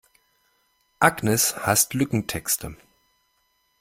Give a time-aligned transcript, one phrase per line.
[0.99, 2.75] Agnes hasst Lückentexte.